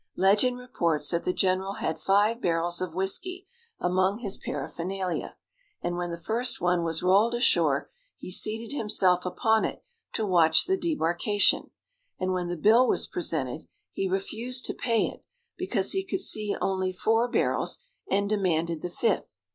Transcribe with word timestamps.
Legend 0.17 0.57
reports 0.57 1.11
that 1.11 1.25
the 1.25 1.31
general 1.31 1.73
had 1.73 1.99
five 1.99 2.41
barrels 2.41 2.81
of 2.81 2.95
whisky 2.95 3.45
among 3.79 4.17
his 4.17 4.35
paraphernalia, 4.35 5.35
and 5.83 5.95
when 5.95 6.09
the 6.09 6.17
first 6.17 6.59
one 6.59 6.83
was 6.83 7.03
rolled 7.03 7.35
ashore 7.35 7.91
he 8.17 8.31
seated 8.31 8.75
himself 8.75 9.27
upon 9.27 9.63
it 9.63 9.83
to 10.13 10.25
watch 10.25 10.65
the 10.65 10.75
debarkation, 10.75 11.69
and 12.19 12.33
when 12.33 12.47
the 12.47 12.57
bill 12.57 12.87
was 12.87 13.05
presented 13.05 13.67
he 13.91 14.09
refused 14.09 14.65
to 14.65 14.73
pay 14.73 15.05
it 15.05 15.23
because 15.55 15.91
he 15.91 16.03
could 16.03 16.19
see 16.21 16.55
only 16.59 16.91
four 16.91 17.27
barrels, 17.29 17.77
and 18.09 18.27
demanded 18.27 18.81
the 18.81 18.89
fifth. 18.89 19.37